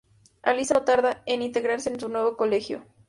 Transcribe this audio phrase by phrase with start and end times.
[0.41, 2.83] Alisa no tarda en integrarse en su nuevo colegio.